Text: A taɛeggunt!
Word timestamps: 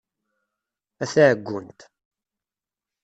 A 1.03 1.05
taɛeggunt! 1.13 1.79